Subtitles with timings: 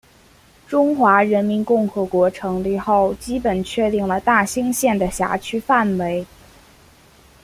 [0.67, 6.25] 中华人民共和国成立后基本确定了大兴县的辖区范围。